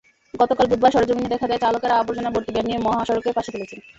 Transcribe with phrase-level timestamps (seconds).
[0.33, 3.79] গতকাল বুধবার সরেজমিনে দেখা যায়, চালকেরা আবর্জনাভর্তি ভ্যান নিয়ে মহাসড়কের পাশে ফেলছেন।